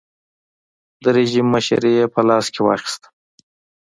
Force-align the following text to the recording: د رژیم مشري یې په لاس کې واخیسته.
د 1.03 1.05
رژیم 1.17 1.47
مشري 1.53 1.91
یې 1.97 2.05
په 2.13 2.21
لاس 2.27 2.45
کې 2.53 2.61
واخیسته. 2.63 3.07